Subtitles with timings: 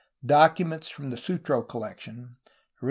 [0.25, 2.51] Documents from the Sutro coUec tion, orig.